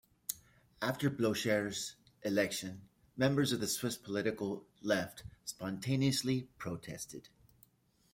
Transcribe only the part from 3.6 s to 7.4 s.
Swiss political Left spontaneously protested.